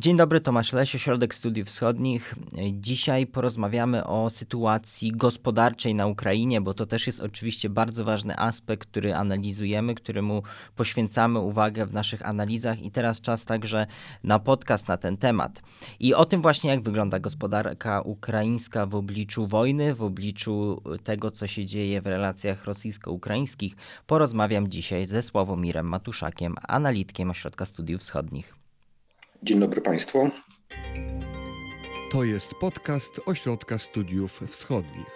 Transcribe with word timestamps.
Dzień 0.00 0.16
dobry, 0.16 0.40
Tomasz 0.40 0.72
Lesie, 0.72 0.98
Środek 0.98 1.34
Studiów 1.34 1.68
Wschodnich. 1.68 2.34
Dzisiaj 2.72 3.26
porozmawiamy 3.26 4.04
o 4.04 4.30
sytuacji 4.30 5.12
gospodarczej 5.12 5.94
na 5.94 6.06
Ukrainie, 6.06 6.60
bo 6.60 6.74
to 6.74 6.86
też 6.86 7.06
jest 7.06 7.20
oczywiście 7.20 7.70
bardzo 7.70 8.04
ważny 8.04 8.38
aspekt, 8.38 8.88
który 8.88 9.14
analizujemy, 9.14 9.94
któremu 9.94 10.42
poświęcamy 10.76 11.38
uwagę 11.38 11.86
w 11.86 11.92
naszych 11.92 12.26
analizach 12.26 12.82
i 12.82 12.90
teraz 12.90 13.20
czas 13.20 13.44
także 13.44 13.86
na 14.24 14.38
podcast 14.38 14.88
na 14.88 14.96
ten 14.96 15.16
temat. 15.16 15.62
I 15.98 16.14
o 16.14 16.24
tym 16.24 16.42
właśnie, 16.42 16.70
jak 16.70 16.82
wygląda 16.82 17.18
gospodarka 17.18 18.00
ukraińska 18.00 18.86
w 18.86 18.94
obliczu 18.94 19.46
wojny, 19.46 19.94
w 19.94 20.02
obliczu 20.02 20.82
tego, 21.02 21.30
co 21.30 21.46
się 21.46 21.64
dzieje 21.64 22.00
w 22.00 22.06
relacjach 22.06 22.64
rosyjsko-ukraińskich, 22.64 23.76
porozmawiam 24.06 24.68
dzisiaj 24.68 25.06
ze 25.06 25.22
Sławomirem 25.22 25.86
Matuszakiem, 25.86 26.54
analitkiem 26.68 27.30
Ośrodka 27.30 27.66
Studiów 27.66 28.00
Wschodnich. 28.00 28.59
Dzień 29.42 29.60
dobry 29.60 29.80
Państwu. 29.80 30.30
To 32.12 32.24
jest 32.24 32.54
podcast 32.54 33.20
Ośrodka 33.26 33.78
Studiów 33.78 34.40
Wschodnich. 34.46 35.06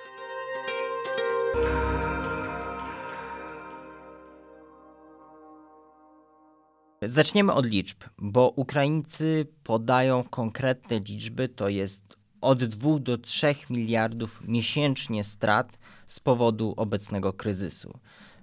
Zaczniemy 7.03 7.53
od 7.53 7.67
liczb, 7.67 7.97
bo 8.19 8.49
Ukraińcy 8.57 9.47
podają 9.65 10.25
konkretne 10.31 10.99
liczby, 10.99 11.49
to 11.49 11.69
jest 11.69 12.17
od 12.41 12.65
2 12.65 12.99
do 12.99 13.19
3 13.19 13.55
miliardów 13.71 14.41
miesięcznie 14.49 15.25
strat 15.25 15.79
z 16.07 16.21
powodu 16.21 16.75
obecnego 16.77 17.33
kryzysu. 17.33 17.99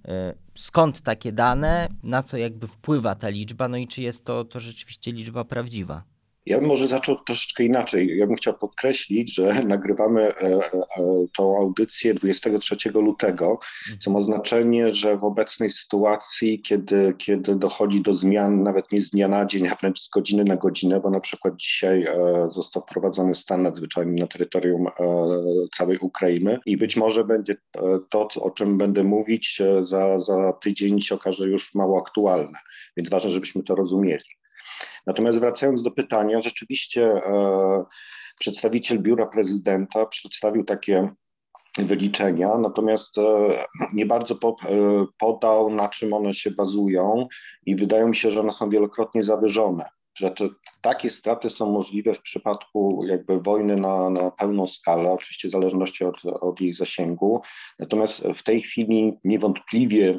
E, 0.05 0.33
skąd 0.55 1.01
takie 1.01 1.31
dane, 1.31 1.89
na 2.03 2.23
co 2.23 2.37
jakby 2.37 2.67
wpływa 2.67 3.15
ta 3.15 3.29
liczba, 3.29 3.67
no 3.67 3.77
i 3.77 3.87
czy 3.87 4.01
jest 4.01 4.25
to, 4.25 4.45
to 4.45 4.59
rzeczywiście 4.59 5.11
liczba 5.11 5.45
prawdziwa? 5.45 6.03
Ja 6.45 6.59
bym 6.59 6.67
może 6.67 6.87
zaczął 6.87 7.15
troszeczkę 7.25 7.63
inaczej. 7.63 8.17
Ja 8.17 8.27
bym 8.27 8.35
chciał 8.35 8.53
podkreślić, 8.53 9.35
że 9.35 9.63
nagrywamy 9.63 10.27
e, 10.27 10.35
e, 10.35 10.59
tą 11.37 11.57
audycję 11.57 12.13
23 12.13 12.89
lutego, 12.93 13.59
co 13.99 14.11
ma 14.11 14.21
znaczenie, 14.21 14.91
że 14.91 15.17
w 15.17 15.23
obecnej 15.23 15.69
sytuacji, 15.69 16.61
kiedy, 16.61 17.13
kiedy 17.17 17.55
dochodzi 17.55 18.01
do 18.01 18.15
zmian 18.15 18.63
nawet 18.63 18.91
nie 18.91 19.01
z 19.01 19.09
dnia 19.09 19.27
na 19.27 19.45
dzień, 19.45 19.67
a 19.67 19.75
wręcz 19.75 19.99
z 19.99 20.09
godziny 20.09 20.43
na 20.43 20.55
godzinę, 20.55 20.99
bo 20.99 21.09
na 21.09 21.19
przykład 21.19 21.55
dzisiaj 21.55 22.05
został 22.49 22.83
wprowadzony 22.83 23.35
stan 23.35 23.63
nadzwyczajny 23.63 24.21
na 24.21 24.27
terytorium 24.27 24.87
całej 25.73 25.97
Ukrainy 25.97 26.59
i 26.65 26.77
być 26.77 26.97
może 26.97 27.23
będzie 27.23 27.55
to, 28.09 28.27
o 28.35 28.51
czym 28.51 28.77
będę 28.77 29.03
mówić 29.03 29.61
za, 29.81 30.19
za 30.19 30.53
tydzień 30.53 30.99
się 30.99 31.15
okaże 31.15 31.49
już 31.49 31.75
mało 31.75 31.99
aktualne, 31.99 32.59
więc 32.97 33.09
ważne, 33.09 33.29
żebyśmy 33.29 33.63
to 33.63 33.75
rozumieli. 33.75 34.40
Natomiast 35.07 35.39
wracając 35.39 35.83
do 35.83 35.91
pytania, 35.91 36.41
rzeczywiście 36.41 37.03
e, 37.03 37.83
przedstawiciel 38.39 38.99
biura 38.99 39.25
prezydenta 39.25 40.05
przedstawił 40.05 40.63
takie 40.63 41.09
wyliczenia, 41.77 42.57
natomiast 42.57 43.17
e, 43.17 43.21
nie 43.93 44.05
bardzo 44.05 44.35
e, 44.35 44.37
podał, 45.17 45.69
na 45.69 45.89
czym 45.89 46.13
one 46.13 46.33
się 46.33 46.51
bazują 46.51 47.27
i 47.65 47.75
wydaje 47.75 48.07
mi 48.07 48.15
się, 48.15 48.29
że 48.29 48.41
one 48.41 48.51
są 48.51 48.69
wielokrotnie 48.69 49.23
zawyżone. 49.23 49.89
Że 50.17 50.31
te, 50.31 50.47
takie 50.81 51.09
straty 51.09 51.49
są 51.49 51.71
możliwe 51.71 52.13
w 52.13 52.21
przypadku 52.21 53.03
jakby 53.07 53.39
wojny 53.39 53.75
na, 53.75 54.09
na 54.09 54.31
pełną 54.31 54.67
skalę, 54.67 55.11
oczywiście 55.11 55.47
w 55.47 55.51
zależności 55.51 56.05
od, 56.05 56.25
od 56.25 56.61
jej 56.61 56.73
zasięgu. 56.73 57.41
Natomiast 57.79 58.27
w 58.35 58.43
tej 58.43 58.61
chwili 58.61 59.13
niewątpliwie 59.23 60.15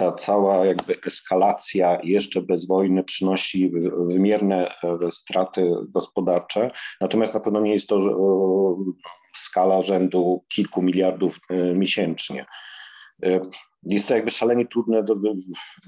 ta 0.00 0.12
cała 0.12 0.66
jakby 0.66 0.94
eskalacja 1.06 1.98
jeszcze 2.02 2.42
bez 2.42 2.66
wojny 2.66 3.04
przynosi 3.04 3.72
wymierne 4.06 4.68
e, 4.84 5.10
straty 5.10 5.70
gospodarcze, 5.88 6.70
natomiast 7.00 7.34
na 7.34 7.40
pewno 7.40 7.60
nie 7.60 7.72
jest 7.72 7.88
to 7.88 7.98
skala 9.36 9.82
rzędu 9.82 10.44
kilku 10.48 10.82
miliardów 10.82 11.40
e, 11.50 11.74
miesięcznie. 11.74 12.46
E, 13.24 13.40
jest 13.82 14.08
to 14.08 14.14
jakby 14.14 14.30
szalenie 14.30 14.66
trudne, 14.66 15.04
do, 15.04 15.14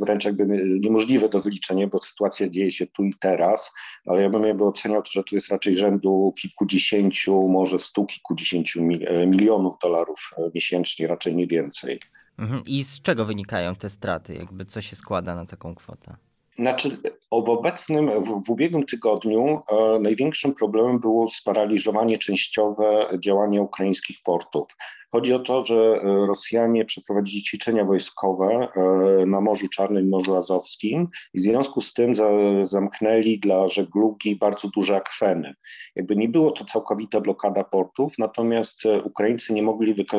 wręcz 0.01 0.25
jakby 0.25 0.47
niemożliwe 0.81 1.29
do 1.29 1.41
wyliczenia, 1.41 1.87
bo 1.87 2.03
sytuacja 2.03 2.49
dzieje 2.49 2.73
się 2.73 2.87
tu 2.87 3.05
i 3.05 3.15
teraz, 3.21 3.73
ale 4.07 4.23
ja 4.23 4.31
bym 4.31 4.43
jakby 4.43 4.65
oceniał, 4.65 5.03
że 5.13 5.23
tu 5.23 5.35
jest 5.35 5.49
raczej 5.49 5.75
rzędu 5.75 6.35
kilkudziesięciu, 6.41 7.49
może 7.49 7.79
stu 7.79 8.07
kilkudziesięciu 8.07 8.83
milionów 9.27 9.75
dolarów 9.83 10.31
miesięcznie, 10.55 11.07
raczej 11.07 11.37
nie 11.37 11.47
więcej. 11.47 12.01
Mhm. 12.39 12.63
I 12.67 12.85
z 12.85 13.03
czego 13.03 13.25
wynikają 13.25 13.75
te 13.75 13.91
straty? 13.91 14.35
Jakby 14.35 14.65
co 14.65 14.81
się 14.81 14.97
składa 14.97 15.35
na 15.35 15.47
taką 15.47 15.75
kwotę? 15.75 16.17
Znaczy, 16.59 16.99
w 17.31 17.49
obecnym, 17.49 18.21
w, 18.21 18.47
w 18.47 18.51
ubiegłym 18.51 18.87
tygodniu 18.87 19.63
e, 19.73 19.99
największym 19.99 20.55
problemem 20.55 21.01
było 21.01 21.29
sparaliżowanie 21.29 22.19
częściowe 22.19 23.19
działania 23.19 23.63
ukraińskich 23.63 24.23
portów. 24.25 24.77
Chodzi 25.15 25.35
o 25.35 25.39
to, 25.39 25.65
że 25.65 25.75
e, 25.75 26.01
Rosjanie 26.27 26.85
przeprowadzili 26.85 27.43
ćwiczenia 27.43 27.85
wojskowe 27.85 28.69
e, 28.77 29.27
na 29.27 29.41
Morzu 29.41 29.69
Czarnym 29.69 30.05
i 30.07 30.09
Morzu 30.09 30.37
Azowskim 30.37 31.09
i 31.35 31.39
w 31.39 31.43
związku 31.43 31.81
z 31.81 31.93
tym 31.93 32.15
za, 32.15 32.29
zamknęli 32.63 33.39
dla 33.39 33.69
żeglugi 33.69 34.37
bardzo 34.37 34.69
duże 34.69 34.97
akweny. 34.97 35.55
Jakby 35.97 36.17
nie 36.17 36.29
było 36.29 36.51
to 36.51 36.65
całkowita 36.65 37.21
blokada 37.21 37.65
portów, 37.65 38.13
natomiast 38.19 38.87
e, 38.87 39.03
Ukraińcy 39.03 39.53
nie 39.53 39.63
mogli 39.63 39.95
wyko 39.95 40.19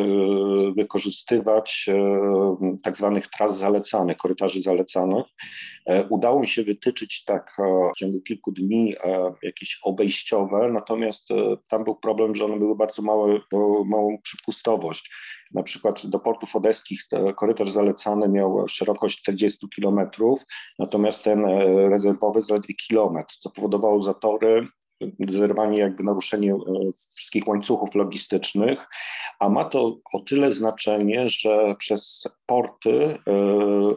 wykorzystywać 0.77 1.89
tak 2.83 2.97
zwanych 2.97 3.27
tras 3.27 3.57
zalecanych, 3.57 4.17
korytarzy 4.17 4.61
zalecanych. 4.61 5.25
Udało 6.09 6.39
mi 6.39 6.47
się 6.47 6.63
wytyczyć 6.63 7.23
tak 7.23 7.55
w 7.93 7.99
ciągu 7.99 8.21
kilku 8.21 8.51
dni 8.51 8.95
jakieś 9.43 9.79
obejściowe, 9.83 10.69
natomiast 10.73 11.29
tam 11.69 11.83
był 11.83 11.95
problem, 11.95 12.35
że 12.35 12.45
one 12.45 12.57
były 12.57 12.75
bardzo 12.75 13.01
małe, 13.01 13.39
małą 13.85 14.17
na 15.51 15.63
przykład 15.63 16.07
do 16.07 16.19
portów 16.19 16.55
odeskich 16.55 17.07
korytarz 17.35 17.69
zalecany 17.69 18.29
miał 18.29 18.67
szerokość 18.67 19.21
40 19.21 19.67
km, 19.75 19.99
natomiast 20.79 21.23
ten 21.23 21.45
rezerwowy 21.89 22.41
zaledwie 22.41 22.75
kilometr, 22.75 23.35
co 23.39 23.49
powodowało 23.49 24.01
zatory, 24.01 24.67
zerwanie, 25.29 25.77
jakby 25.77 26.03
naruszenie 26.03 26.53
e, 26.53 26.57
wszystkich 27.15 27.47
łańcuchów 27.47 27.95
logistycznych, 27.95 28.87
a 29.39 29.49
ma 29.49 29.65
to 29.65 29.97
o 30.13 30.19
tyle 30.19 30.53
znaczenie, 30.53 31.29
że 31.29 31.75
przez 31.77 32.23
porty 32.45 33.17
e, 33.27 33.33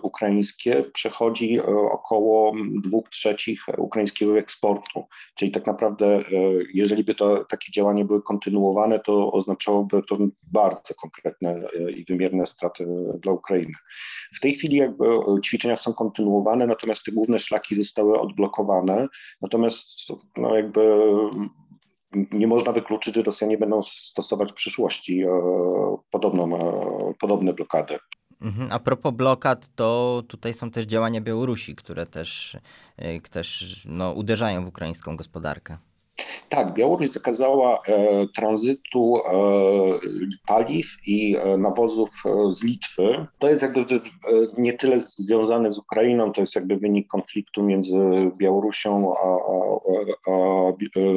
ukraińskie 0.03 0.85
przechodzi 0.93 1.59
e, 1.59 1.65
około 1.93 2.53
dwóch 2.85 3.09
trzecich 3.09 3.61
ukraińskiego 3.79 4.39
eksportu. 4.39 5.05
Czyli 5.35 5.51
tak 5.51 5.67
naprawdę, 5.67 6.25
jeżeli 6.75 7.05
by 7.05 7.15
to 7.15 7.45
takie 7.45 7.73
działania 7.73 8.05
były 8.05 8.23
kontynuowane, 8.23 9.01
to 9.01 9.33
oznaczałoby 9.33 10.03
to 10.09 10.19
bardzo 10.43 10.95
konkretne 10.95 11.61
i 11.97 12.05
wymierne 12.05 12.47
straty 12.47 12.87
dla 13.19 13.33
Ukrainy. 13.33 13.73
W 14.37 14.41
tej 14.41 14.55
chwili 14.55 14.77
jakby 14.77 15.05
ćwiczenia 15.45 15.77
są 15.77 15.93
kontynuowane, 15.93 16.67
natomiast 16.67 17.05
te 17.05 17.13
główne 17.13 17.39
szlaki 17.39 17.75
zostały 17.75 18.21
odblokowane, 18.21 19.07
natomiast 19.43 19.89
no 20.37 20.57
jakby 20.57 20.96
nie 22.33 22.47
można 22.47 22.73
wykluczyć, 22.73 23.15
że 23.15 23.23
Rosjanie 23.23 23.59
będą 23.59 23.83
stosować 23.83 24.53
w 24.53 24.55
przyszłości 24.55 25.23
e, 25.23 25.29
podobną, 26.11 26.57
e, 26.57 27.15
podobne 27.21 27.53
blokady. 27.53 27.99
Mhm. 28.41 28.69
A 28.73 28.79
propos 28.79 29.15
blokad, 29.15 29.69
to 29.75 30.23
tutaj 30.29 30.55
są 30.55 30.71
też 30.71 30.87
działania 30.87 31.21
Białorusi, 31.21 31.77
które 31.77 32.07
też, 32.07 32.57
e, 32.97 33.21
też 33.21 33.83
no, 33.89 34.13
uderzają 34.13 34.65
w 34.65 34.69
ukraińską 34.69 35.17
gospodarkę. 35.17 35.79
Tak, 36.49 36.75
Białoruś 36.75 37.09
zakazała 37.09 37.83
e, 37.89 38.27
tranzytu 38.35 39.17
e, 39.17 39.31
paliw 40.47 40.87
i 41.07 41.37
e, 41.37 41.57
nawozów 41.57 42.11
e, 42.27 42.51
z 42.51 42.65
Litwy. 42.65 43.27
To 43.39 43.49
jest 43.49 43.63
jakby 43.63 43.81
e, 43.81 43.85
nie 44.59 44.73
tyle 44.73 45.01
związane 45.01 45.71
z 45.71 45.79
Ukrainą, 45.79 46.33
to 46.33 46.41
jest 46.41 46.55
jakby 46.55 46.77
wynik 46.77 47.09
konfliktu 47.09 47.63
między 47.63 47.97
Białorusią 48.37 49.13
a, 49.15 49.29
a, 49.29 49.79
a 50.33 50.73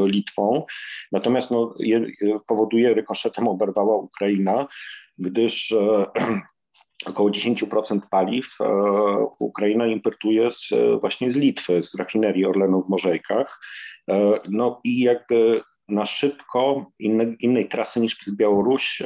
Litwą. 0.05 0.65
Natomiast 1.11 1.51
no, 1.51 1.73
je, 1.79 2.05
powoduje, 2.47 2.93
rykoszetem 2.93 3.47
oberwała 3.47 3.97
Ukraina, 3.97 4.67
gdyż 5.17 5.71
e, 5.71 6.05
około 7.05 7.29
10% 7.29 7.99
paliw 8.11 8.57
Ukraina 9.39 9.87
importuje 9.87 10.51
z, 10.51 10.69
właśnie 11.01 11.31
z 11.31 11.35
Litwy, 11.35 11.83
z 11.83 11.95
rafinerii 11.95 12.45
Orlenu 12.45 12.81
w 12.81 12.89
Morzejkach. 12.89 13.59
E, 14.09 14.39
no 14.49 14.81
i 14.83 14.99
jakby 14.99 15.61
na 15.87 16.05
szybko 16.05 16.91
inne, 16.99 17.35
innej 17.39 17.69
trasy 17.69 17.99
niż 17.99 18.15
przez 18.15 18.35
Białoruś 18.35 19.03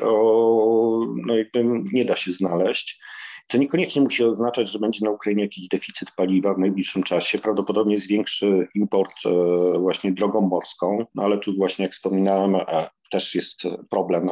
no 1.25 1.35
jakby 1.37 1.63
nie 1.93 2.05
da 2.05 2.15
się 2.15 2.31
znaleźć. 2.31 2.99
To 3.47 3.57
niekoniecznie 3.57 4.01
musi 4.01 4.23
oznaczać, 4.23 4.69
że 4.69 4.79
będzie 4.79 5.05
na 5.05 5.11
Ukrainie 5.11 5.43
jakiś 5.43 5.67
deficyt 5.67 6.11
paliwa 6.17 6.53
w 6.53 6.59
najbliższym 6.59 7.03
czasie. 7.03 7.39
Prawdopodobnie 7.39 7.99
zwiększy 7.99 8.67
import 8.75 9.11
e, 9.25 9.79
właśnie 9.79 10.11
drogą 10.11 10.41
morską, 10.41 11.05
no 11.15 11.23
ale 11.23 11.37
tu 11.37 11.55
właśnie 11.55 11.83
jak 11.83 11.91
wspominałem 11.91 12.55
e, 12.55 12.89
też 13.11 13.35
jest 13.35 13.63
problem 13.89 14.29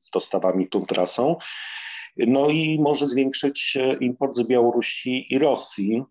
z 0.00 0.10
dostawami 0.10 0.68
tą 0.68 0.86
trasą. 0.86 1.36
No 2.16 2.48
i 2.48 2.78
może 2.80 3.08
zwiększyć 3.08 3.78
import 4.00 4.36
z 4.36 4.42
Białorusi 4.42 5.34
i 5.34 5.38
Rosji, 5.38 6.02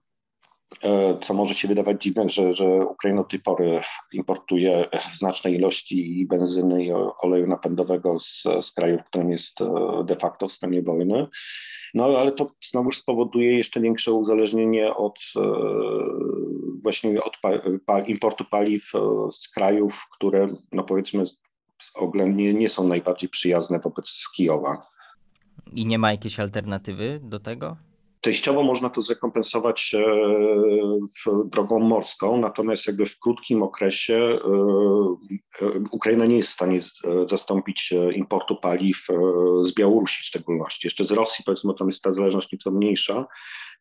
co 1.21 1.33
może 1.33 1.53
się 1.53 1.67
wydawać 1.67 2.03
dziwne, 2.03 2.29
że, 2.29 2.53
że 2.53 2.65
Ukraina 2.65 3.21
od 3.21 3.29
tej 3.29 3.39
pory 3.39 3.81
importuje 4.13 4.85
znaczne 5.13 5.51
ilości 5.51 6.25
benzyny 6.29 6.85
i 6.85 6.91
oleju 7.23 7.47
napędowego 7.47 8.19
z, 8.19 8.43
z 8.61 8.71
kraju, 8.71 8.97
w 8.97 9.03
którym 9.03 9.31
jest 9.31 9.59
de 10.05 10.15
facto 10.15 10.47
w 10.47 10.51
stanie 10.51 10.81
wojny. 10.81 11.27
No 11.93 12.05
ale 12.05 12.31
to 12.31 12.51
znowuż 12.69 12.97
spowoduje 12.97 13.57
jeszcze 13.57 13.81
większe 13.81 14.13
uzależnienie 14.13 14.95
od 14.95 15.19
właśnie 16.83 17.23
od 17.23 17.37
pa, 17.85 17.99
importu 17.99 18.45
paliw 18.51 18.91
z 19.31 19.49
krajów, 19.49 20.05
które 20.15 20.47
no 20.71 20.83
powiedzmy 20.83 21.23
oględnie 21.95 22.53
nie 22.53 22.69
są 22.69 22.87
najbardziej 22.87 23.29
przyjazne 23.29 23.79
wobec 23.79 24.23
Kijowa. 24.35 24.77
I 25.73 25.85
nie 25.85 25.99
ma 25.99 26.11
jakiejś 26.11 26.39
alternatywy 26.39 27.19
do 27.23 27.39
tego? 27.39 27.77
Częściowo 28.21 28.63
można 28.63 28.89
to 28.89 29.01
zrekompensować 29.01 29.95
e, 29.95 30.03
drogą 31.45 31.79
morską, 31.79 32.37
natomiast 32.37 32.87
jakby 32.87 33.05
w 33.05 33.19
krótkim 33.19 33.63
okresie 33.63 34.15
e, 34.15 35.65
e, 35.65 35.79
Ukraina 35.91 36.25
nie 36.25 36.37
jest 36.37 36.49
w 36.49 36.53
stanie 36.53 36.79
zastąpić 37.25 37.93
importu 38.15 38.55
paliw 38.55 39.07
z 39.61 39.75
Białorusi 39.75 40.21
w 40.21 40.25
szczególności. 40.25 40.87
Jeszcze 40.87 41.05
z 41.05 41.11
Rosji 41.11 41.43
powiedzmy 41.45 41.73
tam 41.73 41.87
jest 41.87 42.01
ta 42.01 42.11
zależność 42.11 42.51
nieco 42.51 42.71
mniejsza, 42.71 43.25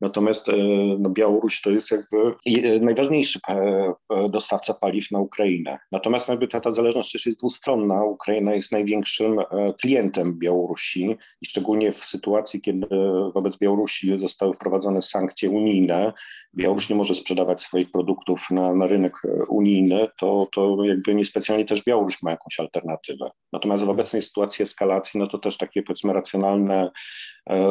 Natomiast 0.01 0.49
e, 0.49 0.53
no, 0.99 1.11
Białoruś 1.11 1.61
to 1.61 1.71
jest 1.71 1.91
jakby 1.91 2.17
e, 2.47 2.81
najważniejszy 2.81 3.41
e, 3.49 3.93
dostawca 4.29 4.75
paliw 4.75 5.11
na 5.11 5.21
Ukrainę. 5.21 5.79
Natomiast 5.93 6.29
jakby 6.29 6.49
ta, 6.49 6.61
ta 6.61 6.73
zależność 6.73 7.13
też 7.13 7.27
jest 7.27 7.39
dwustronna. 7.39 8.05
Ukraina 8.05 8.55
jest 8.55 8.73
największym 8.73 9.41
klientem 9.81 10.39
Białorusi 10.39 11.17
i 11.43 11.47
szczególnie 11.47 11.93
w 11.93 12.05
sytuacji, 12.05 12.61
kiedy 12.61 12.87
wobec 13.35 13.57
Białorusi 13.57 14.21
zostały 14.21 14.55
wprowadzone 14.55 15.03
sankcje 15.03 15.51
unijne, 15.51 16.13
Białoruś 16.55 16.89
nie 16.89 16.97
może 16.97 17.15
sprzedawać 17.15 17.63
swoich 17.63 17.91
produktów 17.91 18.47
na, 18.51 18.75
na 18.75 18.87
rynek 18.87 19.13
unijny, 19.49 20.07
to, 20.19 20.49
to 20.53 20.77
jakby 20.85 21.15
niespecjalnie 21.15 21.65
też 21.65 21.85
Białoruś 21.85 22.23
ma 22.23 22.31
jakąś 22.31 22.61
alternatywę. 22.61 23.29
Natomiast 23.53 23.85
w 23.85 23.89
obecnej 23.89 24.23
sytuacji 24.23 24.63
eskalacji, 24.63 25.21
no 25.21 25.27
to 25.27 25.39
też 25.39 25.57
takie 25.57 25.83
powiedzmy 25.83 26.13
racjonalne 26.13 26.91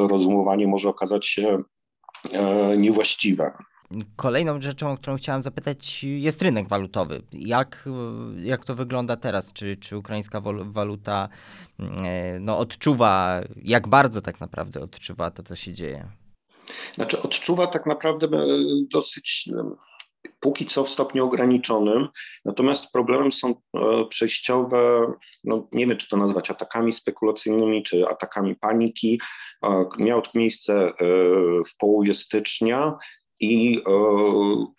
rozumowanie 0.10 0.68
może 0.68 0.90
okazać 0.90 1.28
się 1.28 1.64
niewłaściwe. 2.78 3.52
Kolejną 4.16 4.62
rzeczą, 4.62 4.92
o 4.92 4.98
którą 4.98 5.18
chciałem 5.18 5.42
zapytać, 5.42 6.04
jest 6.04 6.42
rynek 6.42 6.68
walutowy. 6.68 7.22
Jak, 7.34 7.90
jak 8.44 8.66
to 8.66 8.76
wygląda 8.76 9.16
teraz? 9.16 9.54
Czy, 9.54 9.76
czy 9.76 9.98
ukraińska 9.98 10.42
waluta 10.64 11.30
e, 11.80 12.40
no, 12.40 12.58
odczuwa, 12.58 13.42
jak 13.64 13.88
bardzo 13.88 14.22
tak 14.22 14.40
naprawdę 14.40 14.82
odczuwa 14.82 15.32
to, 15.32 15.44
co 15.44 15.56
się 15.56 15.74
dzieje? 15.74 16.08
Znaczy, 16.96 17.22
odczuwa 17.22 17.68
tak 17.68 17.86
naprawdę 17.86 18.28
e, 18.28 18.48
dosyć 18.92 19.50
póki 20.40 20.66
co 20.66 20.84
w 20.84 20.90
stopniu 20.90 21.26
ograniczonym. 21.26 22.08
Natomiast 22.46 22.94
problemem 22.94 23.32
są 23.32 23.50
e, 23.50 24.06
przejściowe, 24.10 25.14
no 25.44 25.68
nie 25.72 25.88
wiem 25.88 25.98
czy 25.98 26.10
to 26.10 26.18
nazwać 26.18 26.50
atakami 26.50 26.94
spekulacyjnymi, 26.94 27.84
czy 27.84 28.08
atakami 28.08 28.56
paniki. 28.56 29.22
Miało 29.98 30.22
to 30.22 30.32
miejsce 30.36 30.74
e, 30.74 30.94
w 31.64 31.78
połowie 31.80 32.14
stycznia 32.14 32.98
i 33.40 33.78
e, 33.78 33.92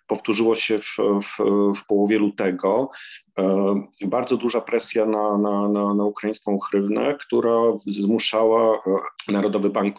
powtórzyło 0.07 0.55
się 0.55 0.79
w, 0.79 0.97
w, 1.23 1.37
w 1.75 1.87
połowie 1.87 2.19
lutego. 2.19 2.91
E, 3.39 3.75
bardzo 4.07 4.37
duża 4.37 4.61
presja 4.61 5.07
na, 5.07 5.39
na, 5.39 5.69
na, 5.69 5.95
na 5.95 6.05
ukraińską 6.05 6.59
hrywnę, 6.59 7.15
która 7.21 7.57
zmuszała 7.87 8.77
e, 8.77 9.33
Narodowy 9.33 9.71
Bank 9.71 9.97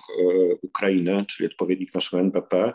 Ukrainy, 0.63 1.25
czyli 1.25 1.49
odpowiednik 1.49 1.93
naszego 1.93 2.21
NBP, 2.21 2.73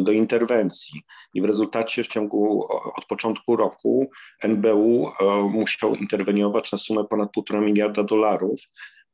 do 0.00 0.12
interwencji. 0.12 1.02
I 1.34 1.42
w 1.42 1.44
rezultacie 1.44 2.04
w 2.04 2.08
ciągu 2.08 2.66
od 2.96 3.04
początku 3.04 3.56
roku 3.56 4.10
NBU 4.42 5.10
musiał 5.50 5.94
interweniować 5.94 6.72
na 6.72 6.78
sumę 6.78 7.04
ponad 7.04 7.30
1,5 7.36 7.62
miliarda 7.62 8.02
dolarów 8.02 8.60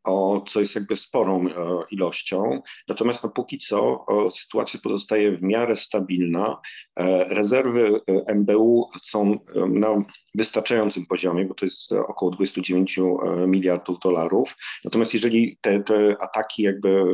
o, 0.05 0.45
co 0.49 0.61
jest 0.61 0.75
jakby 0.75 0.97
sporą 0.97 1.49
e, 1.49 1.53
ilością. 1.91 2.61
Natomiast 2.89 3.25
no, 3.25 3.31
póki 3.31 3.59
co 3.59 4.05
sytuacja 4.31 4.81
pozostaje 4.83 5.37
w 5.37 5.43
miarę 5.43 5.77
stabilna. 5.77 6.61
E, 6.97 7.25
rezerwy 7.25 8.01
e, 8.29 8.35
MBU 8.35 8.91
są 9.03 9.39
na 9.69 9.89
wystarczającym 10.35 11.07
poziomie, 11.07 11.45
bo 11.45 11.55
to 11.55 11.65
jest 11.65 11.93
około 11.93 12.31
29 12.31 13.01
miliardów 13.47 13.99
dolarów. 13.99 14.57
Natomiast 14.85 15.15
jeżeli 15.15 15.59
te, 15.61 15.81
te 15.81 16.17
ataki 16.21 16.63
jakby 16.63 17.05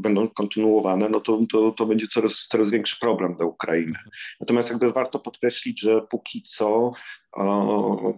będą 0.00 0.28
kontynuowane, 0.28 1.08
no 1.08 1.20
to, 1.20 1.40
to, 1.52 1.72
to 1.72 1.86
będzie 1.86 2.06
coraz, 2.06 2.46
coraz 2.50 2.70
większy 2.70 2.96
problem 3.00 3.36
dla 3.36 3.46
Ukrainy. 3.46 3.98
Natomiast 4.40 4.70
jakby 4.70 4.92
warto 4.92 5.18
podkreślić, 5.18 5.80
że 5.80 6.02
póki 6.10 6.42
co 6.42 6.92
o, 7.32 8.14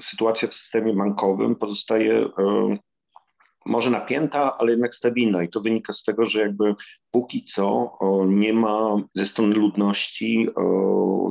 sytuacja 0.00 0.48
w 0.48 0.54
systemie 0.54 0.94
bankowym 0.94 1.56
pozostaje 1.56 2.28
może 3.66 3.90
napięta, 3.90 4.54
ale 4.58 4.70
jednak 4.70 4.94
stabilna. 4.94 5.42
I 5.42 5.48
to 5.48 5.60
wynika 5.60 5.92
z 5.92 6.02
tego, 6.02 6.26
że 6.26 6.40
jakby 6.40 6.74
póki 7.10 7.44
co 7.44 7.92
nie 8.26 8.52
ma 8.52 8.96
ze 9.14 9.26
strony 9.26 9.54
ludności 9.54 10.48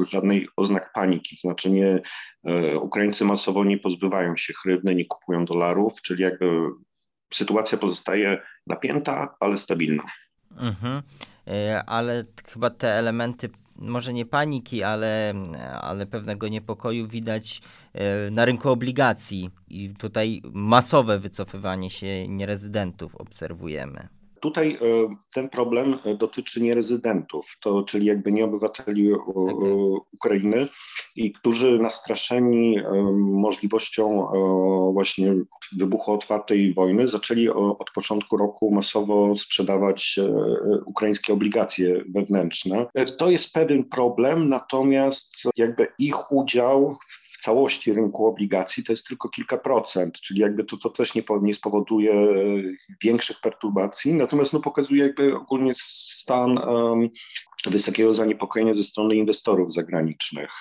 żadnej 0.10 0.48
oznak 0.58 0.94
paniki. 0.94 1.38
Znaczy 1.38 1.72
nie, 1.72 2.02
e, 2.44 2.78
Ukraińcy 2.78 3.26
masowo 3.26 3.64
nie 3.64 3.78
pozbywają 3.78 4.38
się 4.38 4.54
chrywny, 4.54 4.96
nie 4.96 5.06
kupują 5.06 5.46
dolarów, 5.46 6.02
czyli 6.02 6.24
jakby 6.24 6.68
sytuacja 7.34 7.78
pozostaje 7.78 8.42
napięta, 8.68 9.36
ale 9.40 9.58
stabilna. 9.58 10.04
Mhm. 10.58 11.02
E, 11.48 11.84
ale 11.86 12.24
chyba 12.48 12.70
te 12.70 12.94
elementy 12.94 13.50
może 13.82 14.14
nie 14.14 14.26
paniki, 14.26 14.84
ale, 14.84 15.34
ale 15.82 16.06
pewnego 16.06 16.48
niepokoju 16.48 17.08
widać 17.08 17.62
e, 17.94 18.32
na 18.32 18.46
rynku 18.46 18.70
obligacji 18.70 19.50
i 19.68 19.90
tutaj 19.90 20.42
masowe 20.54 21.20
wycofywanie 21.20 21.90
się 21.90 22.28
nierezydentów 22.28 23.16
obserwujemy. 23.16 24.21
Tutaj 24.42 24.78
e, 24.82 25.16
ten 25.34 25.50
problem 25.50 25.98
e, 26.06 26.16
dotyczy 26.16 26.62
nierezydentów, 26.62 27.58
to, 27.62 27.84
czyli 27.84 28.06
jakby 28.06 28.32
nie 28.32 28.46
obywateli 28.46 29.12
Ukrainy 30.14 30.68
i 31.16 31.32
którzy 31.32 31.80
nastraszeni 31.80 32.78
możliwością 33.18 34.28
właśnie 34.94 35.34
wybuchu 35.78 36.14
otwartej 36.14 36.74
wojny 36.74 37.08
zaczęli 37.08 37.50
od 37.50 37.92
początku 37.96 38.38
roku 38.38 38.72
masowo 38.72 39.36
sprzedawać 39.36 40.20
e, 40.20 40.32
ukraińskie 40.86 41.34
obligacje 41.34 42.04
wewnętrzne. 42.10 42.86
To 43.18 43.30
jest 43.30 43.54
pewien 43.54 43.84
problem, 43.84 44.50
natomiast 44.50 45.34
jakby 45.58 45.88
ich 46.00 46.32
udział 46.32 46.98
w 47.08 47.21
całości 47.42 47.94
rynku 47.94 48.28
obligacji 48.28 48.84
to 48.84 48.94
jest 48.94 49.08
tylko 49.08 49.30
kilka 49.30 49.58
procent, 49.58 50.22
czyli 50.22 50.40
jakby 50.40 50.64
to, 50.64 50.78
to 50.78 50.90
też 50.90 51.16
nie, 51.16 51.24
nie 51.42 51.54
spowoduje 51.54 52.14
e, 52.14 52.36
większych 53.04 53.40
perturbacji, 53.42 54.14
natomiast 54.14 54.54
no, 54.54 54.60
pokazuje 54.60 55.04
jakby 55.04 55.36
ogólnie 55.36 55.72
stan 55.76 56.58
um, 56.58 57.10
wysokiego 57.66 58.14
zaniepokojenia 58.14 58.74
ze 58.74 58.84
strony 58.84 59.16
inwestorów 59.16 59.74
zagranicznych 59.74 60.52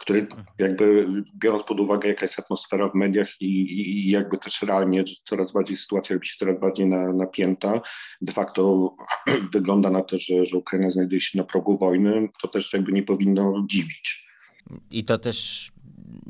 który 0.00 0.26
jakby 0.58 1.06
biorąc 1.36 1.62
pod 1.62 1.80
uwagę 1.80 2.08
jaka 2.08 2.24
jest 2.24 2.38
atmosfera 2.38 2.88
w 2.88 2.94
mediach 2.94 3.28
i, 3.40 3.46
i, 3.46 4.10
jakby 4.10 4.38
też 4.38 4.62
realnie, 4.62 5.04
coraz 5.24 5.52
bardziej 5.52 5.76
sytuacja 5.76 6.14
robi 6.14 6.26
się 6.26 6.34
coraz 6.38 6.60
bardziej 6.60 6.86
na, 6.86 7.12
napięta, 7.12 7.80
de 8.20 8.32
facto 8.32 8.94
wygląda 9.54 9.90
na 9.90 10.02
to, 10.02 10.18
że, 10.18 10.46
że 10.46 10.56
Ukraina 10.56 10.90
znajduje 10.90 11.20
się 11.20 11.38
na 11.38 11.44
progu 11.44 11.78
wojny, 11.78 12.28
to 12.42 12.48
też 12.48 12.72
jakby 12.72 12.92
nie 12.92 13.02
powinno 13.02 13.64
dziwić. 13.70 14.26
I 14.90 15.04
to 15.04 15.18
też 15.18 15.70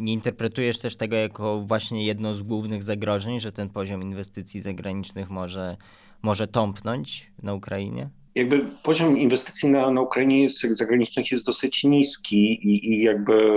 nie 0.00 0.12
interpretujesz 0.12 0.78
też 0.78 0.96
tego 0.96 1.16
jako 1.16 1.60
właśnie 1.60 2.06
jedno 2.06 2.34
z 2.34 2.42
głównych 2.42 2.82
zagrożeń, 2.82 3.40
że 3.40 3.52
ten 3.52 3.70
poziom 3.70 4.02
inwestycji 4.02 4.60
zagranicznych 4.60 5.30
może, 5.30 5.76
może 6.22 6.46
tąpnąć 6.46 7.32
na 7.42 7.54
Ukrainie? 7.54 8.10
Jakby 8.34 8.66
poziom 8.82 9.18
inwestycji 9.18 9.70
na, 9.70 9.90
na 9.90 10.00
Ukrainie 10.00 10.42
jest, 10.42 10.60
zagranicznych 10.60 11.32
jest 11.32 11.46
dosyć 11.46 11.84
niski 11.84 12.68
i, 12.68 12.92
i 12.92 13.02
jakby 13.02 13.54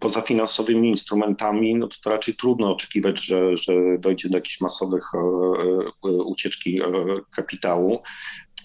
poza 0.00 0.20
finansowymi 0.20 0.88
instrumentami, 0.88 1.74
no 1.74 1.88
to, 1.88 1.96
to 2.02 2.10
raczej 2.10 2.34
trudno 2.34 2.72
oczekiwać, 2.72 3.24
że, 3.24 3.56
że 3.56 3.72
dojdzie 3.98 4.28
do 4.28 4.36
jakichś 4.36 4.60
masowych 4.60 5.04
e, 5.14 5.18
e, 6.08 6.10
ucieczki 6.10 6.82
e, 6.82 6.84
kapitału. 7.30 8.02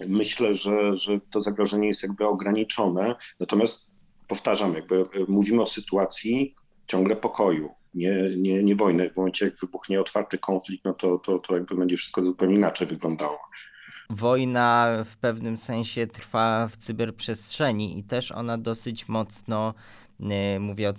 Myślę, 0.08 0.54
że, 0.54 0.96
że 0.96 1.20
to 1.32 1.44
zagrożenie 1.44 1.88
jest 1.88 2.04
jakby 2.04 2.28
ograniczone, 2.28 3.16
natomiast 3.40 3.97
powtarzam, 4.28 4.74
jakby 4.74 4.96
e, 4.96 5.06
mówimy 5.28 5.62
o 5.62 5.68
sytuacji 5.68 6.56
ciągle 6.88 7.16
pokoju, 7.16 7.70
nie, 7.94 8.38
nie, 8.38 8.64
nie 8.64 8.76
wojny. 8.76 9.10
W 9.10 9.18
momencie, 9.18 9.46
jak 9.46 9.56
wybuchnie 9.56 10.02
otwarty 10.02 10.38
konflikt, 10.38 10.86
no 10.86 10.94
to, 10.94 11.18
to, 11.18 11.40
to 11.40 11.54
jakby 11.54 11.76
będzie 11.76 11.98
wszystko 11.98 12.26
zupełnie 12.26 12.56
inaczej 12.56 12.88
wyglądało. 12.88 13.40
Wojna 14.10 14.98
w 15.06 15.18
pewnym 15.18 15.58
sensie 15.58 16.08
trwa 16.08 16.68
w 16.68 16.78
cyberprzestrzeni 16.78 18.00
i 18.00 18.04
też 18.04 18.32
ona 18.32 18.58
dosyć 18.58 19.08
mocno, 19.08 19.74
e, 20.20 20.60
mówię 20.60 20.90
o, 20.90 20.94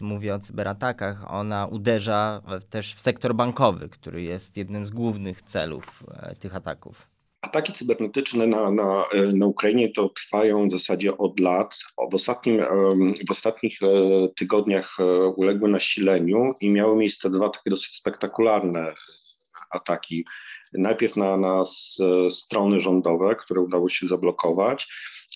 mówię 0.00 0.34
o 0.34 0.38
cyberatakach, 0.38 1.30
ona 1.32 1.66
uderza 1.66 2.42
też 2.70 2.94
w 2.94 3.00
sektor 3.00 3.34
bankowy, 3.34 3.88
który 3.88 4.22
jest 4.22 4.56
jednym 4.56 4.86
z 4.86 4.90
głównych 4.90 5.42
celów 5.42 6.04
e, 6.12 6.34
tych 6.34 6.56
ataków. 6.56 7.10
Ataki 7.40 7.72
cybernetyczne 7.72 8.46
na, 8.46 8.70
na, 8.70 9.04
na 9.32 9.46
Ukrainie 9.46 9.92
to 9.92 10.08
trwają 10.08 10.68
w 10.68 10.70
zasadzie 10.70 11.18
od 11.18 11.40
lat. 11.40 11.78
W, 12.10 12.14
ostatnim, 12.14 12.60
w 13.28 13.30
ostatnich 13.30 13.82
e, 13.82 13.86
tygodniach 14.36 14.96
e, 15.00 15.26
uległy 15.26 15.68
nasileniu 15.68 16.54
i 16.60 16.70
miały 16.70 16.96
miejsce 16.96 17.30
dwa 17.30 17.48
takie 17.48 17.70
dosyć 17.70 17.94
spektakularne 17.94 18.94
ataki. 19.70 20.24
Najpierw 20.72 21.16
na, 21.16 21.36
na 21.36 21.64
strony 22.30 22.80
rządowe, 22.80 23.36
które 23.36 23.60
udało 23.60 23.88
się 23.88 24.06
zablokować, 24.06 24.88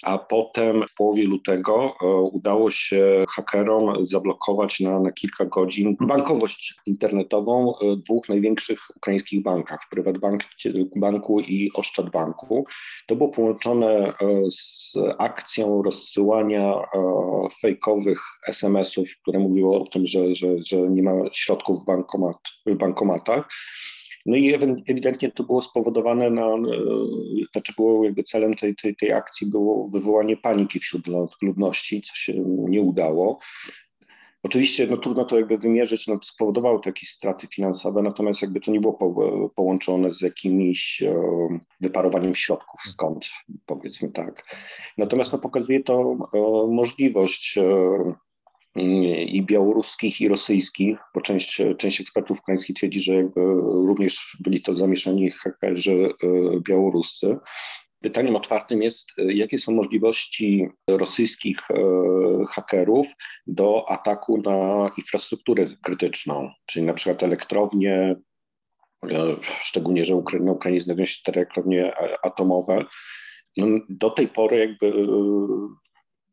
a 0.05 0.19
potem 0.19 0.83
w 0.89 0.95
połowie 0.95 1.25
lutego 1.25 1.95
e, 2.03 2.07
udało 2.07 2.71
się 2.71 3.25
hakerom 3.29 4.07
zablokować 4.07 4.81
na, 4.81 5.01
na 5.01 5.13
kilka 5.13 5.45
godzin 5.45 5.97
bankowość 6.01 6.75
internetową 6.87 7.75
e, 7.75 7.97
dwóch 7.97 8.29
największych 8.29 8.81
ukraińskich 8.97 9.43
bankach, 9.43 9.81
w 9.85 9.89
Prywatbanku 9.89 11.41
i 11.41 11.71
Oszczędbanku. 11.75 12.67
To 13.07 13.17
było 13.17 13.29
połączone 13.29 14.09
e, 14.09 14.13
z 14.51 14.93
akcją 15.19 15.83
rozsyłania 15.83 16.75
fejkowych 17.61 18.21
SMS-ów, 18.47 19.09
które 19.23 19.39
mówiło 19.39 19.83
o 19.83 19.87
tym, 19.87 20.07
że, 20.07 20.35
że, 20.35 20.47
że 20.67 20.77
nie 20.77 21.03
ma 21.03 21.13
środków 21.33 21.83
w, 21.83 21.85
bankomat, 21.85 22.37
w 22.67 22.75
bankomatach. 22.75 23.49
No 24.27 24.37
i 24.37 24.55
ewidentnie 24.89 25.31
to 25.33 25.45
było 25.45 25.63
spowodowane, 25.63 26.31
na, 26.31 26.49
znaczy 27.53 27.73
było 27.77 28.05
jakby 28.05 28.23
celem 28.23 28.55
tej, 28.55 28.77
tej, 28.77 28.97
tej 28.97 29.13
akcji 29.13 29.47
było 29.47 29.89
wywołanie 29.89 30.37
paniki 30.37 30.81
wśród 30.81 31.07
ludności, 31.43 32.03
co 32.03 32.15
się 32.15 32.33
nie 32.47 32.83
udało. 32.83 33.39
Oczywiście 34.45 34.87
no, 34.87 34.97
trudno 34.97 35.25
to 35.25 35.37
jakby 35.37 35.57
wymierzyć, 35.57 36.07
no, 36.07 36.19
spowodowało 36.23 36.79
to 36.79 36.89
jakieś 36.89 37.09
straty 37.09 37.47
finansowe, 37.47 38.03
natomiast 38.03 38.43
jakby 38.43 38.61
to 38.61 38.71
nie 38.71 38.81
było 38.81 38.93
po, 38.93 39.15
połączone 39.49 40.11
z 40.11 40.21
jakimś 40.21 41.03
e, 41.03 41.15
wyparowaniem 41.81 42.35
środków 42.35 42.81
skąd, 42.81 43.31
powiedzmy 43.67 44.09
tak. 44.09 44.57
Natomiast 44.99 45.33
no, 45.33 45.39
pokazuje 45.39 45.83
to 45.83 46.17
e, 46.35 46.39
możliwość 46.73 47.59
i 48.77 49.43
białoruskich, 49.43 50.21
i 50.21 50.29
rosyjskich, 50.29 50.99
bo 51.15 51.21
część, 51.21 51.63
część 51.79 52.01
ekspertów 52.01 52.41
ukraińskich 52.41 52.77
twierdzi, 52.77 53.01
że 53.01 53.15
jakby 53.15 53.41
również 53.87 54.37
byli 54.41 54.63
to 54.63 54.77
zamieszani 54.77 55.31
hakerzy 55.31 55.93
e, 55.93 56.61
białoruscy. 56.61 57.37
Pytaniem 58.01 58.37
otwartym 58.37 58.83
jest, 58.83 59.09
e, 59.19 59.33
jakie 59.33 59.59
są 59.59 59.73
możliwości 59.73 60.69
rosyjskich 60.89 61.59
e, 61.71 61.75
hakerów 62.49 63.07
do 63.47 63.91
ataku 63.91 64.43
na 64.43 64.91
infrastrukturę 64.99 65.67
krytyczną, 65.83 66.51
czyli 66.67 66.85
na 66.87 66.95
przykład 66.95 67.23
elektrownie, 67.23 68.17
szczególnie, 69.63 70.05
że 70.05 70.15
na 70.41 70.53
Ukrainie 70.53 70.81
znajdują 70.81 71.07
się 71.07 71.19
cztery 71.19 71.41
elektrownie 71.41 71.93
atomowe. 72.23 72.85
No, 73.57 73.67
do 73.89 74.11
tej 74.11 74.29
pory 74.29 74.59
jakby 74.59 75.07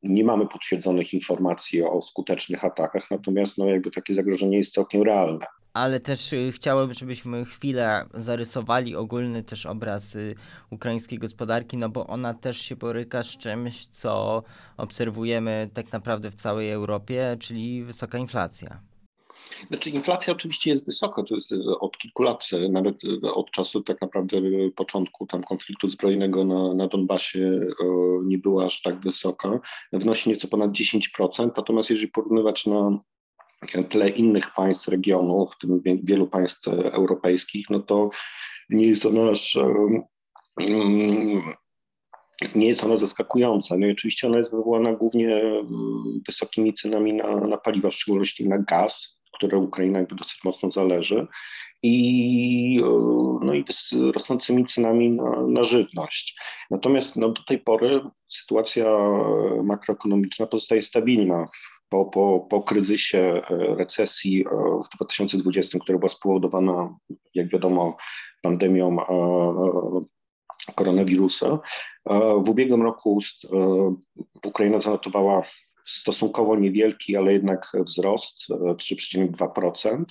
nie 0.04 0.24
mamy 0.24 0.48
potwierdzonych 0.48 1.14
informacji 1.14 1.84
o 1.84 2.02
skutecznych 2.02 2.66
atakach, 2.66 3.12
natomiast 3.12 3.58
no, 3.58 3.66
jakby 3.66 3.92
takie 3.92 4.14
zagrożenie 4.14 4.58
jest 4.58 4.74
całkiem 4.74 5.04
realne. 5.04 5.46
Ale 5.74 6.00
też 6.00 6.34
y, 6.34 6.52
chciałem, 6.52 6.94
żebyśmy 6.94 7.46
chwilę 7.46 8.06
zarysowali 8.14 8.96
ogólny 8.96 9.44
też 9.44 9.66
obraz 9.66 10.16
y, 10.16 10.36
ukraińskiej 10.70 11.20
gospodarki, 11.20 11.78
no 11.78 11.90
bo 11.90 12.08
ona 12.08 12.34
też 12.34 12.58
się 12.58 12.76
boryka 12.76 13.24
z 13.24 13.38
czymś, 13.38 13.88
co 13.88 14.44
obserwujemy 14.78 15.70
tak 15.74 15.92
naprawdę 15.92 16.32
w 16.32 16.36
całej 16.36 16.72
Europie, 16.72 17.38
czyli 17.40 17.84
wysoka 17.84 18.18
inflacja. 18.18 18.91
Znaczy 19.68 19.90
inflacja 19.90 20.34
oczywiście 20.34 20.70
jest 20.70 20.86
wysoka, 20.86 21.24
to 21.24 21.36
jest 21.36 21.52
e, 21.52 21.56
od 21.80 21.98
kilku 21.98 22.24
lat, 22.24 22.48
e, 22.54 22.70
nawet 22.70 22.96
e, 23.26 23.34
od 23.34 23.52
czasu 23.52 23.82
tak 23.82 24.02
naprawdę 24.02 24.38
początku 24.76 25.26
tam 25.26 25.44
konfliktu 25.44 25.90
zbrojnego 25.90 26.46
na, 26.46 26.74
na 26.74 26.88
Donbasie 26.88 27.60
nie 28.26 28.38
była 28.38 28.66
aż 28.66 28.82
tak 28.82 29.00
wysoka. 29.00 29.60
Wnosi 29.94 30.30
nieco 30.30 30.48
ponad 30.48 30.72
10%, 30.72 31.50
natomiast 31.58 31.90
jeżeli 31.90 32.08
porównywać 32.08 32.66
na 32.66 33.00
tle 33.90 34.10
innych 34.10 34.54
państw 34.54 34.88
regionu, 34.88 35.48
w 35.48 35.58
tym 35.58 35.82
wielu 36.04 36.28
państw 36.28 36.68
europejskich, 36.68 37.70
no 37.70 37.80
to 37.80 38.10
nie 38.70 38.88
jest 38.88 39.06
ona 39.06 39.30
aż 39.30 39.58
mm, 40.60 41.42
nie 42.56 42.68
jest 42.68 42.84
ona 42.84 42.98
zaskakująca. 42.98 43.78
No 43.78 43.88
i 43.88 43.92
oczywiście 43.92 44.28
ona 44.28 44.38
jest 44.38 44.52
wywołana 44.52 44.94
głównie 44.94 45.36
mm, 45.36 46.22
wysokimi 46.28 46.74
cenami 46.74 47.14
na, 47.14 47.36
na 47.36 47.58
paliwa, 47.58 47.90
w 47.90 47.94
szczególności 47.94 48.48
na 48.48 48.58
gaz, 48.60 49.21
które 49.42 49.58
Ukraina 49.58 50.00
jakby 50.00 50.16
dosyć 50.16 50.44
mocno 50.44 50.72
zależy 50.72 51.28
i, 51.84 52.82
e, 52.84 53.46
no 53.46 53.54
i 53.54 53.66
rosnącymi 54.14 54.66
cenami 54.66 55.10
na, 55.10 55.48
na 55.48 55.64
żywność. 55.64 56.40
Natomiast 56.72 57.16
no, 57.16 57.30
do 57.30 57.44
tej 57.44 57.60
pory 57.60 58.00
sytuacja 58.28 58.86
makroekonomiczna 59.64 60.48
pozostaje 60.48 60.82
stabilna. 60.82 61.46
Po, 61.90 62.06
po, 62.06 62.48
po 62.50 62.62
kryzysie 62.62 63.20
e, 63.20 63.42
recesji 63.76 64.42
e, 64.42 64.56
w 64.86 64.98
2020, 64.98 65.80
która 65.80 65.98
była 65.98 66.10
spowodowana, 66.10 66.96
jak 67.34 67.50
wiadomo, 67.50 67.98
pandemią 68.42 68.98
koronawirusa, 70.76 71.60
w 72.46 72.50
ubiegłym 72.50 72.82
roku 72.82 73.20
Ukraina 74.46 74.80
zanotowała 74.80 75.44
stosunkowo 75.88 76.56
niewielki, 76.56 77.16
ale 77.16 77.34
jednak 77.34 77.72
wzrost 77.88 78.38
3,2%. 78.50 80.02
E, 80.02 80.06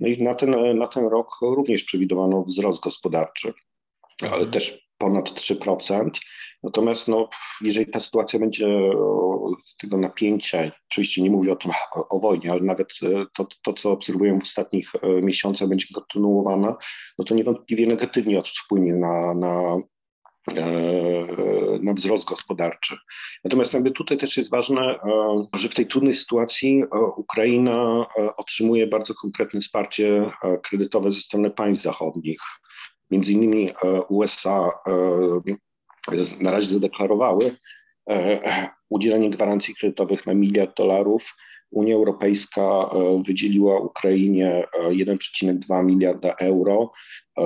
no 0.00 0.08
i 0.08 0.22
na 0.22 0.34
ten, 0.34 0.78
na 0.78 0.86
ten 0.86 1.06
rok 1.06 1.28
również 1.42 1.84
przewidywano 1.84 2.42
wzrost 2.42 2.80
gospodarczy, 2.82 3.52
mhm. 4.22 4.50
też 4.50 4.84
ponad 4.98 5.30
3%. 5.30 6.10
Natomiast 6.62 7.08
no, 7.08 7.28
jeżeli 7.60 7.90
ta 7.90 8.00
sytuacja 8.00 8.38
będzie 8.38 8.66
z 9.66 9.76
tego 9.76 9.96
napięcia, 9.96 10.70
oczywiście 10.90 11.22
nie 11.22 11.30
mówię 11.30 11.52
o 11.52 11.56
tym 11.56 11.70
o, 12.10 12.20
wojnie, 12.20 12.52
ale 12.52 12.60
nawet 12.60 12.88
e, 13.02 13.24
to, 13.36 13.46
to, 13.64 13.72
co 13.72 13.90
obserwujemy 13.90 14.40
w 14.40 14.42
ostatnich 14.42 14.90
e, 14.94 15.08
miesiącach 15.08 15.68
będzie 15.68 15.86
kontynuowana, 15.94 16.76
no 17.18 17.24
to 17.24 17.34
niewątpliwie 17.34 17.86
negatywnie 17.86 18.42
wpłynie 18.64 18.94
na, 18.94 19.34
na 19.34 19.78
E, 19.78 19.93
na 21.82 21.92
wzrost 21.92 22.24
gospodarczy. 22.24 22.96
Natomiast 23.44 23.74
jakby 23.74 23.90
tutaj 23.90 24.18
też 24.18 24.36
jest 24.36 24.50
ważne, 24.50 24.82
e, 24.82 24.98
że 25.56 25.68
w 25.68 25.74
tej 25.74 25.86
trudnej 25.86 26.14
sytuacji 26.14 26.82
e, 26.82 26.98
Ukraina 27.16 28.06
otrzymuje 28.36 28.86
bardzo 28.86 29.14
konkretne 29.14 29.60
wsparcie 29.60 30.30
kredytowe 30.62 31.12
ze 31.12 31.20
strony 31.20 31.50
państw 31.50 31.84
zachodnich. 31.84 32.40
Między 33.10 33.32
innymi 33.32 33.72
USA 34.08 34.70
na 36.40 36.50
razie 36.50 36.68
zadeklarowały 36.68 37.56
udzielenie 38.88 39.30
gwarancji 39.30 39.74
kredytowych 39.74 40.26
na 40.26 40.34
miliard 40.34 40.76
dolarów. 40.76 41.36
Unia 41.70 41.94
Europejska 41.94 42.90
wydzieliła 43.26 43.80
Ukrainie 43.80 44.64
1,2 44.90 45.84
miliarda 45.84 46.34
euro. 46.40 46.92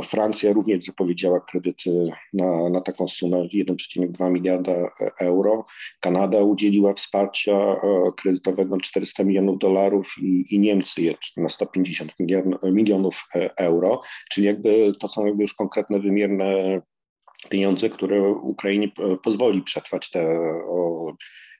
Francja 0.02 0.52
również 0.52 0.84
zapowiedziała 0.84 1.40
kredyty 1.40 2.10
na, 2.32 2.68
na 2.68 2.80
taką 2.80 3.08
sumę 3.08 3.36
1,2 3.36 4.30
miliarda 4.32 4.72
euro. 5.20 5.64
Kanada 6.00 6.42
udzieliła 6.42 6.92
wsparcia 6.92 7.52
e, 7.52 7.78
kredytowego 8.16 8.78
400 8.80 9.24
milionów 9.24 9.58
dolarów 9.58 10.14
i, 10.22 10.54
i 10.54 10.58
Niemcy 10.58 11.14
na 11.36 11.48
150 11.48 12.12
milionów 12.64 13.28
e, 13.34 13.56
euro, 13.56 14.00
czyli 14.30 14.46
jakby 14.46 14.92
to 15.00 15.08
są 15.08 15.26
jakby 15.26 15.42
już 15.42 15.54
konkretne, 15.54 15.98
wymierne 15.98 16.80
pieniądze, 17.48 17.90
które 17.90 18.22
Ukrainie 18.30 18.88
pozwoli 19.22 19.62
przetrwać 19.62 20.10
te, 20.10 20.38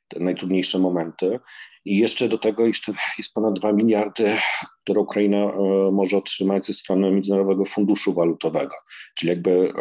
te 0.09 0.21
najtrudniejsze 0.21 0.79
momenty. 0.79 1.39
I 1.85 1.99
jeszcze 1.99 2.29
do 2.29 2.39
tego 2.39 2.67
jeszcze 2.67 2.93
jest 3.19 3.35
ponad 3.35 3.55
2 3.55 3.73
miliardy, 3.73 4.37
które 4.85 5.01
Ukraina 5.01 5.37
e, 5.37 5.53
może 5.93 6.17
otrzymać 6.17 6.67
ze 6.67 6.75
strony 6.75 7.13
Międzynarodowego 7.13 7.65
Funduszu 7.65 8.13
Walutowego. 8.13 8.75
Czyli 9.15 9.31
jakby 9.31 9.73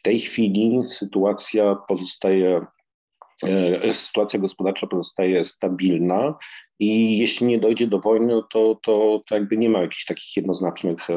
w 0.00 0.02
tej 0.02 0.20
chwili 0.20 0.80
sytuacja 0.86 1.76
pozostaje 1.88 2.66
e, 3.46 3.92
sytuacja 3.92 4.40
gospodarcza 4.40 4.86
pozostaje 4.86 5.44
stabilna 5.44 6.34
i 6.78 7.18
jeśli 7.18 7.46
nie 7.46 7.58
dojdzie 7.58 7.86
do 7.86 8.00
wojny, 8.00 8.42
to, 8.50 8.78
to, 8.82 9.22
to 9.26 9.34
jakby 9.34 9.56
nie 9.56 9.68
ma 9.68 9.80
jakichś 9.80 10.04
takich 10.04 10.36
jednoznacznych 10.36 11.10
e, 11.10 11.16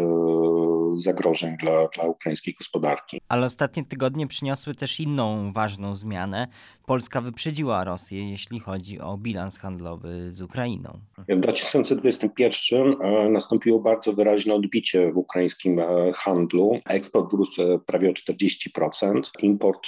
zagrożeń 1.00 1.58
dla, 1.58 1.88
dla 1.88 2.04
ukraińskiej 2.04 2.54
gospodarki. 2.54 3.22
Ale 3.30 3.46
ostatnie 3.46 3.86
tygodnie 3.86 4.28
przyniosły 4.28 4.76
też 4.76 5.00
inną 5.00 5.54
ważną 5.54 5.96
zmianę. 5.96 6.48
Polska 6.86 7.22
wyprzedziła 7.22 7.84
Rosję, 7.84 8.30
jeśli 8.30 8.60
chodzi 8.60 9.00
o 9.00 9.18
bilans 9.18 9.58
handlowy 9.58 10.32
z 10.32 10.42
Ukrainą. 10.42 11.00
W 11.30 11.40
2021 11.40 12.96
e, 13.02 13.30
nastąpiło 13.30 13.80
bardzo 13.80 14.14
wyraźne 14.14 14.54
odbicie 14.54 15.12
w 15.12 15.18
ukraińskim 15.18 15.80
e, 15.80 15.86
handlu. 16.16 16.80
Eksport 16.86 17.32
wrósł 17.32 17.62
prawie 17.86 18.10
o 18.10 18.14
40%, 18.14 19.22
import 19.42 19.88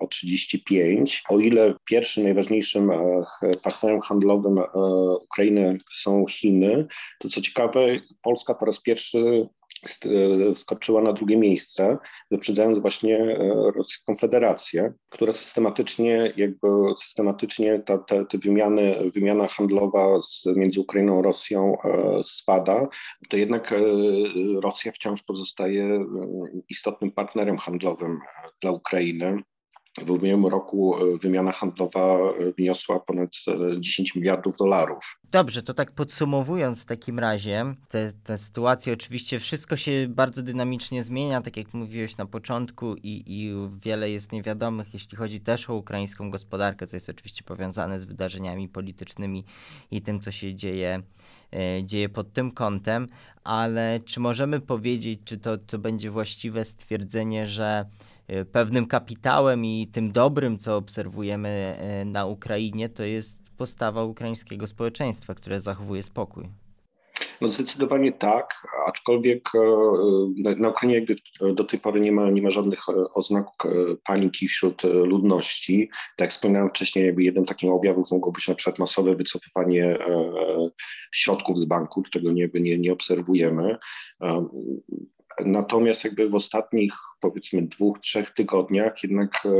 o 0.00 0.06
35%. 0.06 1.22
O 1.28 1.38
ile 1.38 1.74
pierwszym 1.84 2.24
najważniejszym 2.24 2.90
partnerem 3.62 4.00
handlowym 4.00 4.50
E, 4.58 4.64
Ukrainy 5.24 5.78
są 5.92 6.24
Chiny, 6.26 6.86
to 7.18 7.28
co 7.28 7.40
ciekawe, 7.40 7.80
Polska 8.22 8.54
po 8.54 8.66
raz 8.66 8.80
pierwszy 8.80 9.48
skoczyła 10.54 11.02
na 11.02 11.12
drugie 11.12 11.36
miejsce, 11.36 11.98
wyprzedzając 12.30 12.78
właśnie 12.78 13.36
Rosyjską 13.76 14.14
Federację, 14.14 14.92
która 15.08 15.32
systematycznie, 15.32 16.32
jakby 16.36 16.68
systematycznie 16.98 17.82
ta, 17.86 17.98
te, 17.98 18.24
wymiany, 18.38 19.10
wymiana 19.14 19.48
handlowa 19.48 20.20
z, 20.20 20.42
między 20.56 20.80
Ukrainą 20.80 21.18
a 21.18 21.22
Rosją 21.22 21.76
spada, 22.22 22.88
to 23.28 23.36
jednak 23.36 23.74
Rosja 24.62 24.92
wciąż 24.92 25.22
pozostaje 25.22 26.04
istotnym 26.68 27.10
partnerem 27.12 27.58
handlowym 27.58 28.18
dla 28.60 28.70
Ukrainy. 28.70 29.42
W 29.98 30.10
ubiegłym 30.10 30.46
roku 30.46 30.96
e, 30.96 31.18
wymiana 31.18 31.52
handlowa 31.52 32.18
e, 32.18 32.52
wyniosła 32.52 33.00
ponad 33.00 33.30
10 33.78 34.10
e, 34.16 34.18
miliardów 34.18 34.56
dolarów. 34.56 35.20
Dobrze, 35.30 35.62
to 35.62 35.74
tak 35.74 35.92
podsumowując 35.92 36.82
w 36.82 36.86
takim 36.86 37.18
razie, 37.18 37.74
te, 37.88 38.12
te 38.24 38.38
sytuacje, 38.38 38.92
oczywiście 38.92 39.38
wszystko 39.38 39.76
się 39.76 40.06
bardzo 40.08 40.42
dynamicznie 40.42 41.02
zmienia, 41.02 41.42
tak 41.42 41.56
jak 41.56 41.74
mówiłeś 41.74 42.16
na 42.16 42.26
początku 42.26 42.94
i, 42.96 43.24
i 43.26 43.52
wiele 43.84 44.10
jest 44.10 44.32
niewiadomych, 44.32 44.94
jeśli 44.94 45.18
chodzi 45.18 45.40
też 45.40 45.70
o 45.70 45.74
ukraińską 45.74 46.30
gospodarkę, 46.30 46.86
co 46.86 46.96
jest 46.96 47.08
oczywiście 47.08 47.44
powiązane 47.44 48.00
z 48.00 48.04
wydarzeniami 48.04 48.68
politycznymi 48.68 49.44
i 49.90 50.02
tym, 50.02 50.20
co 50.20 50.30
się 50.30 50.54
dzieje, 50.54 51.02
dzieje 51.84 52.08
pod 52.08 52.32
tym 52.32 52.52
kątem, 52.52 53.06
ale 53.44 54.00
czy 54.04 54.20
możemy 54.20 54.60
powiedzieć, 54.60 55.20
czy 55.24 55.38
to, 55.38 55.58
to 55.58 55.78
będzie 55.78 56.10
właściwe 56.10 56.64
stwierdzenie, 56.64 57.46
że 57.46 57.86
pewnym 58.52 58.86
kapitałem 58.86 59.64
i 59.64 59.86
tym 59.92 60.12
dobrym, 60.12 60.58
co 60.58 60.76
obserwujemy 60.76 61.78
y, 62.02 62.04
na 62.04 62.26
Ukrainie, 62.26 62.88
to 62.88 63.02
jest 63.02 63.50
postawa 63.56 64.04
ukraińskiego 64.04 64.66
społeczeństwa, 64.66 65.34
które 65.34 65.60
zachowuje 65.60 66.02
spokój. 66.02 66.48
No 67.40 67.50
zdecydowanie 67.50 68.12
tak, 68.12 68.66
aczkolwiek 68.86 69.48
e, 69.54 70.56
na 70.56 70.68
Ukrainie 70.68 70.94
jakby 70.94 71.14
do 71.54 71.64
tej 71.64 71.80
pory 71.80 72.00
nie 72.00 72.12
ma, 72.12 72.30
nie 72.30 72.42
ma 72.42 72.50
żadnych 72.50 72.80
e, 72.88 72.92
oznak 73.14 73.46
e, 73.64 73.68
paniki 74.04 74.48
wśród 74.48 74.82
ludności. 74.84 75.88
Tak 76.16 76.26
jak 76.26 76.30
wspominałem 76.30 76.68
wcześniej, 76.68 77.06
jakby 77.06 77.22
jednym 77.22 77.44
takim 77.44 77.70
objawów 77.70 78.10
mogło 78.10 78.32
być 78.32 78.48
na 78.48 78.54
przykład 78.54 78.78
masowe 78.78 79.16
wycofywanie 79.16 79.98
środków 81.14 81.58
z 81.58 81.64
banku, 81.64 82.02
którego 82.02 82.32
nie, 82.32 82.48
nie, 82.54 82.78
nie 82.78 82.92
obserwujemy. 82.92 83.76
Natomiast 85.44 86.04
jakby 86.04 86.28
w 86.28 86.34
ostatnich 86.34 86.94
powiedzmy 87.20 87.62
dwóch, 87.62 87.98
trzech 87.98 88.30
tygodniach 88.30 89.02
jednak 89.02 89.42
e, 89.44 89.50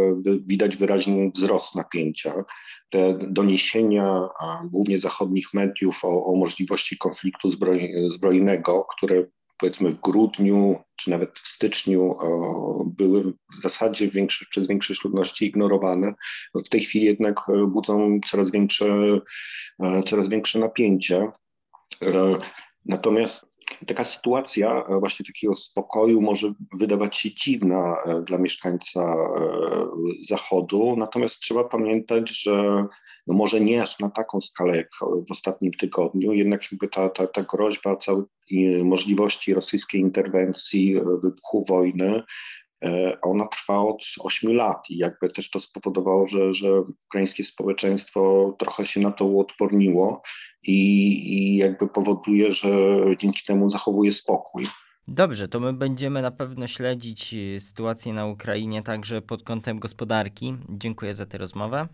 widać 0.47 0.77
wyraźny 0.77 1.31
wzrost 1.35 1.75
napięcia. 1.75 2.45
Te 2.91 3.19
doniesienia 3.29 4.29
głównie 4.65 4.99
zachodnich 4.99 5.55
mediów 5.55 6.05
o, 6.05 6.27
o 6.27 6.37
możliwości 6.37 6.99
konfliktu 6.99 7.51
zbroj, 7.51 7.95
zbrojnego, 8.09 8.87
które 8.97 9.27
powiedzmy 9.61 9.91
w 9.91 10.01
grudniu 10.01 10.77
czy 10.97 11.11
nawet 11.11 11.39
w 11.39 11.49
styczniu 11.49 12.17
były 12.87 13.33
w 13.59 13.63
zasadzie 13.63 14.11
przez 14.51 14.69
większość 14.69 15.05
ludności 15.05 15.47
ignorowane, 15.47 16.15
w 16.55 16.69
tej 16.69 16.81
chwili 16.81 17.05
jednak 17.05 17.41
e, 17.49 17.67
budzą 17.67 18.21
coraz 18.31 18.51
większe, 18.51 18.87
e, 19.83 20.03
coraz 20.03 20.29
większe 20.29 20.59
napięcie. 20.59 21.29
Natomiast 22.87 23.50
Taka 23.87 24.05
sytuacja 24.05 24.85
e, 24.89 24.99
właśnie 25.01 25.27
takiego 25.27 25.55
spokoju 25.55 26.21
może 26.21 26.53
wydawać 26.79 27.17
się 27.17 27.35
dziwna 27.35 27.97
e, 28.07 28.23
dla 28.23 28.39
mieszkańca 28.39 29.01
e, 29.01 29.87
Zachodu, 30.29 30.95
natomiast 30.97 31.41
trzeba 31.41 31.65
pamiętać, 31.65 32.43
że 32.43 32.87
no 33.27 33.35
może 33.35 33.61
nie 33.61 33.83
aż 33.83 33.99
na 33.99 34.11
taką 34.11 34.41
skalę 34.41 34.77
jak 34.77 34.89
w 35.29 35.31
ostatnim 35.31 35.73
tygodniu, 35.73 36.33
jednak 36.33 36.73
jakby 36.73 36.89
ta, 36.89 37.09
ta, 37.09 37.27
ta 37.27 37.43
groźba 37.43 37.97
całej 37.97 38.25
możliwości 38.85 39.55
rosyjskiej 39.55 40.01
interwencji, 40.01 41.01
wybuchu 41.23 41.65
wojny 41.69 42.23
ona 43.23 43.47
trwa 43.47 43.77
od 43.77 44.05
8 44.21 44.53
lat 44.53 44.91
i 44.91 44.97
jakby 44.97 45.31
też 45.31 45.51
to 45.51 45.61
spowodowało, 45.61 46.27
że, 46.27 46.53
że 46.53 46.81
ukraińskie 46.81 47.45
społeczeństwo 47.45 48.55
trochę 48.59 48.87
się 48.87 49.01
na 49.01 49.11
to 49.11 49.25
uodporniło 49.25 50.23
i, 50.63 50.79
i 51.35 51.57
jakby 51.57 51.89
powoduje, 51.89 52.53
że 52.53 52.71
dzięki 53.19 53.45
temu 53.47 53.71
zachowuje 53.71 54.13
spokój. 54.13 54.67
Dobrze, 55.09 55.49
to 55.49 55.61
my 55.61 55.73
będziemy 55.73 56.23
na 56.23 56.31
pewno 56.31 56.67
śledzić 56.67 57.35
e, 57.35 57.61
sytuację 57.61 58.13
na 58.13 58.27
Ukrainie 58.27 58.83
także 58.83 59.23
pod 59.23 59.43
kątem 59.43 59.79
gospodarki. 59.79 60.55
Dziękuję 60.69 61.15
za 61.15 61.27
tę 61.27 61.39
rozmowę. 61.39 61.89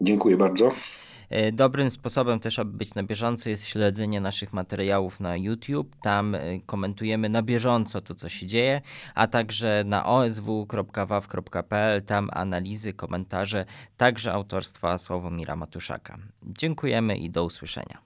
Dziękuję 0.00 0.36
bardzo. 0.36 0.72
E, 1.30 1.52
dobrym 1.52 1.90
sposobem 1.90 2.40
też, 2.40 2.58
aby 2.58 2.72
być 2.72 2.94
na 2.94 3.02
bieżąco, 3.02 3.48
jest 3.48 3.66
śledzenie 3.66 4.20
naszych 4.20 4.52
materiałów 4.52 5.20
na 5.20 5.36
YouTube. 5.36 5.96
Tam 6.02 6.34
e, 6.34 6.60
komentujemy 6.66 7.28
na 7.28 7.42
bieżąco 7.42 8.00
to, 8.00 8.14
co 8.14 8.28
się 8.28 8.46
dzieje, 8.46 8.80
a 9.14 9.26
także 9.26 9.82
na 9.86 10.06
osw.waw.pl. 10.06 12.02
Tam 12.02 12.30
analizy, 12.32 12.92
komentarze, 12.92 13.64
także 13.96 14.32
autorstwa 14.32 14.98
Sławomira 14.98 15.56
Matuszaka. 15.56 16.18
Dziękujemy 16.42 17.16
i 17.16 17.30
do 17.30 17.44
usłyszenia. 17.44 18.05